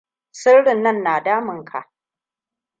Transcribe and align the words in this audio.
Sirrin 0.31 0.81
nan 0.83 0.97
na 1.03 1.19
damun 1.23 1.65
ka. 1.65 1.91